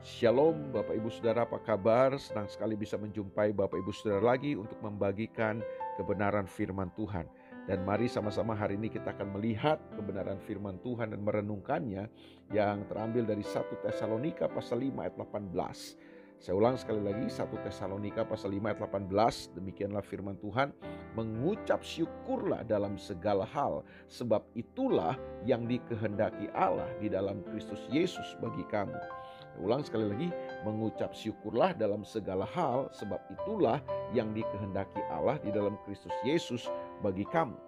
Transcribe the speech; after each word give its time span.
Shalom 0.00 0.72
Bapak 0.72 0.96
Ibu 0.96 1.12
Saudara 1.12 1.44
apa 1.44 1.60
kabar? 1.60 2.16
Senang 2.16 2.48
sekali 2.48 2.72
bisa 2.72 2.96
menjumpai 2.96 3.52
Bapak 3.52 3.84
Ibu 3.84 3.92
Saudara 3.92 4.32
lagi 4.32 4.56
untuk 4.56 4.80
membagikan 4.80 5.60
kebenaran 6.00 6.48
firman 6.48 6.88
Tuhan. 6.96 7.28
Dan 7.68 7.84
mari 7.84 8.08
sama-sama 8.08 8.56
hari 8.56 8.80
ini 8.80 8.88
kita 8.88 9.12
akan 9.12 9.36
melihat 9.36 9.76
kebenaran 9.92 10.40
firman 10.40 10.80
Tuhan 10.80 11.12
dan 11.12 11.20
merenungkannya 11.20 12.08
yang 12.48 12.88
terambil 12.88 13.28
dari 13.28 13.44
1 13.44 13.60
Tesalonika 13.84 14.48
pasal 14.48 14.80
5 14.80 15.04
ayat 15.04 15.20
18. 15.20 16.40
Saya 16.40 16.56
ulang 16.56 16.80
sekali 16.80 17.04
lagi 17.04 17.28
1 17.28 17.52
Tesalonika 17.60 18.24
pasal 18.24 18.56
5 18.56 18.72
ayat 18.72 18.80
18 18.80 19.60
demikianlah 19.60 20.00
firman 20.00 20.40
Tuhan 20.40 20.72
mengucap 21.12 21.84
syukurlah 21.84 22.64
dalam 22.64 22.96
segala 22.96 23.44
hal 23.44 23.84
sebab 24.08 24.48
itulah 24.56 25.20
yang 25.44 25.68
dikehendaki 25.68 26.48
Allah 26.56 26.88
di 26.96 27.12
dalam 27.12 27.44
Kristus 27.44 27.84
Yesus 27.92 28.40
bagi 28.40 28.64
kamu. 28.72 29.19
Ulang 29.58 29.82
sekali 29.82 30.06
lagi, 30.06 30.28
mengucap 30.62 31.10
syukurlah 31.10 31.74
dalam 31.74 32.06
segala 32.06 32.46
hal, 32.54 32.86
sebab 32.94 33.18
itulah 33.34 33.82
yang 34.14 34.30
dikehendaki 34.30 35.02
Allah 35.10 35.42
di 35.42 35.50
dalam 35.50 35.74
Kristus 35.82 36.14
Yesus 36.22 36.70
bagi 37.02 37.26
kamu. 37.26 37.58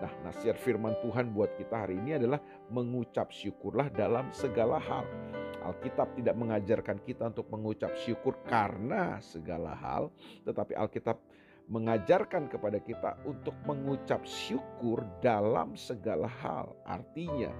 Nah, 0.00 0.12
nasihat 0.24 0.56
firman 0.56 0.96
Tuhan 1.04 1.36
buat 1.36 1.52
kita 1.60 1.84
hari 1.84 2.00
ini 2.00 2.16
adalah 2.16 2.40
mengucap 2.72 3.28
syukurlah 3.28 3.92
dalam 3.92 4.32
segala 4.32 4.80
hal. 4.80 5.04
Alkitab 5.60 6.16
tidak 6.16 6.40
mengajarkan 6.40 7.04
kita 7.04 7.28
untuk 7.28 7.52
mengucap 7.52 7.92
syukur 8.00 8.32
karena 8.48 9.20
segala 9.20 9.76
hal, 9.76 10.08
tetapi 10.48 10.72
Alkitab 10.72 11.20
mengajarkan 11.70 12.50
kepada 12.50 12.82
kita 12.82 13.14
untuk 13.22 13.54
mengucap 13.62 14.24
syukur 14.26 15.06
dalam 15.22 15.78
segala 15.78 16.26
hal. 16.26 16.74
Artinya, 16.82 17.54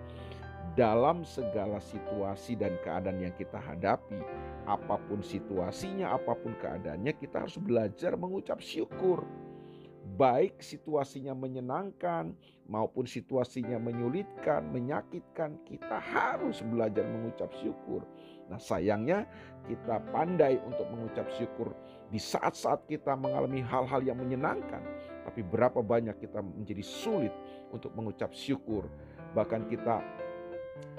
dalam 0.78 1.26
segala 1.26 1.82
situasi 1.82 2.54
dan 2.54 2.78
keadaan 2.86 3.18
yang 3.18 3.34
kita 3.34 3.58
hadapi, 3.58 4.22
apa 4.68 4.96
pun 5.10 5.18
situasinya, 5.24 6.14
apa 6.14 6.36
pun 6.38 6.54
keadaannya, 6.62 7.16
kita 7.18 7.42
harus 7.42 7.58
belajar 7.58 8.14
mengucap 8.14 8.62
syukur. 8.62 9.26
Baik 10.14 10.60
situasinya 10.60 11.32
menyenangkan 11.32 12.34
maupun 12.68 13.08
situasinya 13.08 13.80
menyulitkan, 13.80 14.68
menyakitkan, 14.68 15.58
kita 15.64 15.96
harus 15.96 16.62
belajar 16.66 17.06
mengucap 17.08 17.50
syukur. 17.58 18.04
Nah, 18.50 18.58
sayangnya 18.58 19.26
kita 19.70 20.02
pandai 20.10 20.58
untuk 20.66 20.86
mengucap 20.90 21.30
syukur 21.38 21.72
di 22.10 22.18
saat-saat 22.18 22.90
kita 22.90 23.14
mengalami 23.14 23.62
hal-hal 23.62 24.02
yang 24.02 24.18
menyenangkan, 24.18 24.82
tapi 25.22 25.46
berapa 25.46 25.78
banyak 25.78 26.18
kita 26.18 26.42
menjadi 26.42 26.82
sulit 26.82 27.34
untuk 27.70 27.94
mengucap 27.94 28.34
syukur. 28.34 28.90
Bahkan 29.30 29.70
kita 29.70 30.02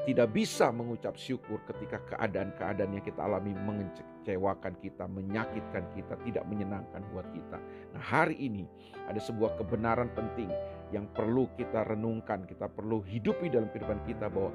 tidak 0.01 0.33
bisa 0.33 0.73
mengucap 0.73 1.13
syukur 1.13 1.61
ketika 1.69 2.01
keadaan-keadaan 2.09 2.97
yang 2.97 3.05
kita 3.05 3.21
alami 3.21 3.53
mengecewakan 3.53 4.73
kita, 4.81 5.05
menyakitkan 5.05 5.85
kita, 5.93 6.17
tidak 6.25 6.43
menyenangkan 6.49 7.05
buat 7.13 7.27
kita. 7.29 7.57
Nah, 7.93 8.01
hari 8.01 8.33
ini 8.41 8.65
ada 9.05 9.21
sebuah 9.21 9.61
kebenaran 9.61 10.09
penting 10.17 10.49
yang 10.89 11.05
perlu 11.13 11.45
kita 11.53 11.85
renungkan, 11.85 12.49
kita 12.49 12.65
perlu 12.65 13.05
hidupi 13.05 13.53
dalam 13.53 13.69
kehidupan 13.69 14.01
kita 14.09 14.25
bahwa 14.27 14.51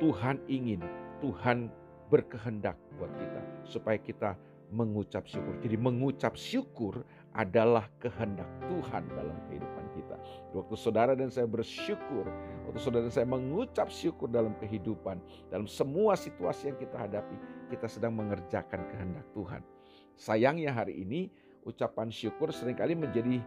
Tuhan 0.00 0.40
ingin, 0.48 0.80
Tuhan 1.20 1.68
berkehendak 2.08 2.80
buat 2.96 3.12
kita 3.20 3.40
supaya 3.68 4.00
kita 4.00 4.40
mengucap 4.72 5.28
syukur. 5.28 5.56
Jadi 5.60 5.76
mengucap 5.76 6.36
syukur 6.36 7.04
adalah 7.36 7.88
kehendak 8.00 8.48
Tuhan 8.68 9.04
dalam 9.12 9.36
kehidupan 9.48 9.84
kita. 9.98 10.16
Waktu 10.54 10.74
saudara 10.78 11.12
dan 11.18 11.28
saya 11.34 11.50
bersyukur, 11.50 12.30
waktu 12.70 12.78
saudara 12.78 13.10
dan 13.10 13.14
saya 13.14 13.26
mengucap 13.26 13.90
syukur 13.90 14.30
dalam 14.30 14.54
kehidupan, 14.62 15.18
dalam 15.50 15.66
semua 15.66 16.14
situasi 16.14 16.70
yang 16.70 16.78
kita 16.78 16.94
hadapi, 16.94 17.34
kita 17.74 17.90
sedang 17.90 18.14
mengerjakan 18.14 18.86
kehendak 18.94 19.26
Tuhan. 19.34 19.62
Sayangnya 20.14 20.70
hari 20.70 21.02
ini 21.02 21.30
ucapan 21.66 22.08
syukur 22.08 22.54
sering 22.54 22.78
kali 22.78 22.94
menjadi 22.94 23.42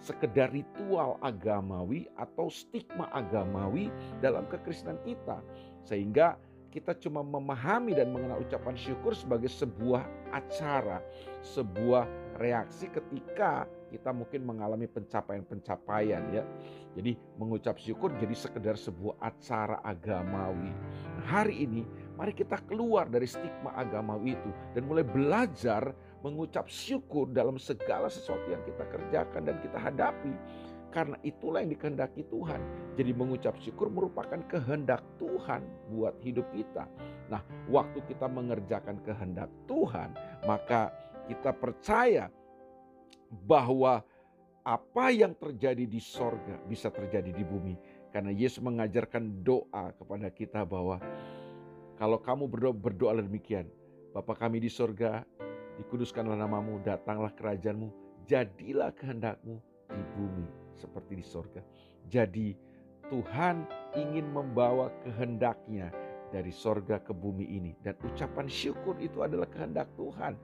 sekedar 0.00 0.52
ritual 0.52 1.16
agamawi 1.24 2.06
atau 2.20 2.52
stigma 2.52 3.08
agamawi 3.12 3.90
dalam 4.20 4.44
kekristenan 4.46 5.00
kita. 5.02 5.40
Sehingga 5.86 6.36
kita 6.70 6.92
cuma 6.98 7.24
memahami 7.24 7.96
dan 7.96 8.12
mengenal 8.12 8.42
ucapan 8.42 8.76
syukur 8.76 9.16
sebagai 9.16 9.48
sebuah 9.48 10.04
acara, 10.34 11.00
sebuah 11.40 12.04
reaksi 12.36 12.90
ketika 12.92 13.64
kita 13.88 14.10
mungkin 14.10 14.44
mengalami 14.44 14.90
pencapaian-pencapaian 14.90 16.22
ya. 16.34 16.44
Jadi 16.96 17.12
mengucap 17.36 17.76
syukur 17.76 18.12
jadi 18.16 18.32
sekedar 18.32 18.74
sebuah 18.76 19.20
acara 19.20 19.80
agamawi. 19.84 20.72
Nah, 21.16 21.24
hari 21.28 21.64
ini 21.68 21.84
mari 22.16 22.32
kita 22.32 22.60
keluar 22.64 23.06
dari 23.06 23.28
stigma 23.28 23.76
agamawi 23.76 24.34
itu 24.36 24.50
dan 24.72 24.88
mulai 24.88 25.04
belajar 25.04 25.92
mengucap 26.24 26.66
syukur 26.66 27.28
dalam 27.30 27.60
segala 27.60 28.08
sesuatu 28.08 28.48
yang 28.48 28.64
kita 28.64 28.84
kerjakan 28.88 29.42
dan 29.44 29.56
kita 29.60 29.78
hadapi. 29.78 30.34
Karena 30.96 31.20
itulah 31.20 31.60
yang 31.60 31.76
dikehendaki 31.76 32.24
Tuhan. 32.32 32.56
Jadi 32.96 33.12
mengucap 33.12 33.52
syukur 33.60 33.92
merupakan 33.92 34.40
kehendak 34.48 35.04
Tuhan 35.20 35.60
buat 35.92 36.16
hidup 36.24 36.48
kita. 36.56 36.88
Nah, 37.28 37.44
waktu 37.68 38.00
kita 38.08 38.24
mengerjakan 38.24 39.04
kehendak 39.04 39.52
Tuhan, 39.68 40.16
maka 40.48 40.96
kita 41.28 41.52
percaya 41.52 42.32
bahwa 43.44 44.00
apa 44.64 45.06
yang 45.12 45.36
terjadi 45.36 45.84
di 45.84 46.00
sorga 46.00 46.56
bisa 46.64 46.88
terjadi 46.88 47.28
di 47.28 47.44
bumi. 47.44 47.76
Karena 48.08 48.32
Yesus 48.32 48.64
mengajarkan 48.64 49.44
doa 49.44 49.92
kepada 50.00 50.32
kita 50.32 50.64
bahwa 50.64 50.96
kalau 52.00 52.16
kamu 52.16 52.48
berdoa, 52.48 52.72
berdoa 52.72 53.20
demikian. 53.20 53.68
Bapa 54.16 54.32
kami 54.32 54.64
di 54.64 54.72
sorga, 54.72 55.28
dikuduskanlah 55.76 56.40
namamu, 56.40 56.80
datanglah 56.80 57.36
kerajaanmu, 57.36 57.92
jadilah 58.24 58.96
kehendakmu 58.96 59.60
di 59.92 60.02
bumi 60.16 60.65
seperti 60.76 61.18
di 61.18 61.24
sorga. 61.26 61.60
Jadi 62.06 62.54
Tuhan 63.10 63.66
ingin 63.94 64.30
membawa 64.30 64.90
kehendaknya 65.06 65.90
dari 66.30 66.50
sorga 66.50 66.98
ke 66.98 67.14
bumi 67.14 67.46
ini. 67.46 67.72
Dan 67.82 67.94
ucapan 68.02 68.50
syukur 68.50 68.98
itu 68.98 69.22
adalah 69.22 69.46
kehendak 69.46 69.90
Tuhan. 69.94 70.34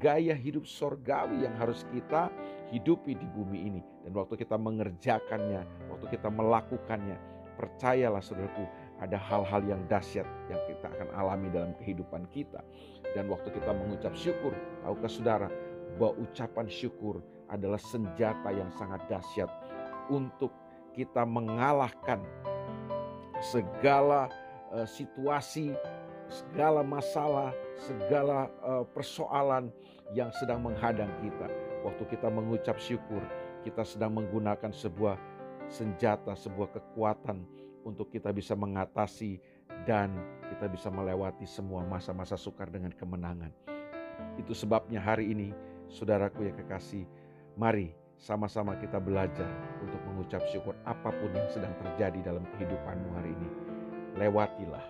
Gaya 0.00 0.32
hidup 0.32 0.64
sorgawi 0.64 1.44
yang 1.44 1.52
harus 1.60 1.84
kita 1.92 2.32
hidupi 2.72 3.12
di 3.12 3.26
bumi 3.28 3.58
ini. 3.68 3.80
Dan 4.02 4.16
waktu 4.16 4.40
kita 4.40 4.56
mengerjakannya, 4.56 5.62
waktu 5.92 6.06
kita 6.10 6.32
melakukannya, 6.32 7.20
percayalah 7.60 8.24
saudaraku, 8.24 8.64
ada 8.98 9.20
hal-hal 9.20 9.62
yang 9.66 9.82
dahsyat 9.86 10.24
yang 10.48 10.60
kita 10.66 10.86
akan 10.96 11.08
alami 11.12 11.52
dalam 11.52 11.76
kehidupan 11.76 12.24
kita. 12.32 12.64
Dan 13.12 13.28
waktu 13.28 13.52
kita 13.52 13.70
mengucap 13.76 14.16
syukur, 14.16 14.56
tahukah 14.80 15.10
saudara, 15.12 15.48
bahwa 16.00 16.16
ucapan 16.24 16.66
syukur 16.72 17.20
adalah 17.52 17.76
senjata 17.76 18.48
yang 18.48 18.72
sangat 18.72 19.04
dahsyat 19.12 19.52
untuk 20.12 20.52
kita 20.92 21.24
mengalahkan 21.24 22.20
segala 23.40 24.28
uh, 24.70 24.84
situasi, 24.84 25.72
segala 26.28 26.84
masalah, 26.84 27.56
segala 27.80 28.52
uh, 28.60 28.84
persoalan 28.92 29.72
yang 30.12 30.28
sedang 30.36 30.60
menghadang 30.60 31.08
kita. 31.24 31.48
Waktu 31.82 32.04
kita 32.12 32.28
mengucap 32.28 32.76
syukur, 32.76 33.24
kita 33.64 33.82
sedang 33.82 34.20
menggunakan 34.20 34.70
sebuah 34.70 35.16
senjata, 35.72 36.36
sebuah 36.36 36.76
kekuatan 36.76 37.42
untuk 37.82 38.12
kita 38.12 38.30
bisa 38.30 38.52
mengatasi 38.54 39.40
dan 39.88 40.14
kita 40.52 40.70
bisa 40.70 40.92
melewati 40.92 41.48
semua 41.48 41.82
masa-masa 41.82 42.38
sukar 42.38 42.70
dengan 42.70 42.94
kemenangan. 42.94 43.50
Itu 44.38 44.54
sebabnya 44.54 45.02
hari 45.02 45.34
ini, 45.34 45.50
saudaraku 45.90 46.46
yang 46.46 46.54
kekasih, 46.60 47.08
Mari 47.52 48.01
sama-sama 48.22 48.78
kita 48.78 49.02
belajar 49.02 49.50
untuk 49.82 49.98
mengucap 50.06 50.46
syukur 50.46 50.78
apa 50.86 51.10
pun 51.10 51.34
yang 51.34 51.50
sedang 51.50 51.74
terjadi 51.74 52.30
dalam 52.30 52.46
kehidupanmu 52.54 53.10
hari 53.18 53.34
ini. 53.34 53.50
Lewatilah, 54.14 54.86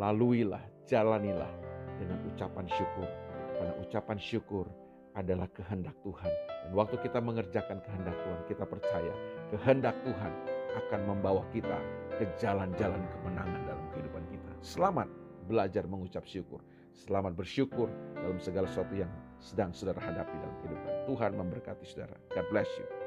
laluilah, 0.00 0.64
jalanilah 0.88 1.52
dengan 2.00 2.16
ucapan 2.32 2.64
syukur. 2.72 3.04
Karena 3.52 3.74
ucapan 3.84 4.16
syukur 4.16 4.64
adalah 5.12 5.44
kehendak 5.52 5.92
Tuhan. 6.00 6.32
Dan 6.64 6.72
waktu 6.72 6.96
kita 7.04 7.20
mengerjakan 7.20 7.84
kehendak 7.84 8.16
Tuhan, 8.16 8.40
kita 8.48 8.64
percaya 8.64 9.14
kehendak 9.52 9.96
Tuhan 10.08 10.32
akan 10.88 11.00
membawa 11.04 11.44
kita 11.52 11.76
ke 12.16 12.24
jalan-jalan 12.40 13.04
kemenangan 13.12 13.60
dalam 13.68 13.84
kehidupan 13.92 14.24
kita. 14.32 14.52
Selamat 14.64 15.08
belajar 15.44 15.84
mengucap 15.84 16.24
syukur. 16.24 16.64
Selamat 16.98 17.38
bersyukur 17.38 17.86
dalam 18.18 18.42
segala 18.42 18.66
sesuatu 18.66 18.90
yang 18.98 19.10
sedang 19.38 19.70
saudara 19.70 20.02
hadapi 20.02 20.34
dalam 20.34 20.56
kehidupan. 20.58 20.92
Tuhan 21.06 21.30
memberkati 21.38 21.86
saudara. 21.86 22.18
God 22.34 22.46
bless 22.50 22.66
you. 22.74 22.97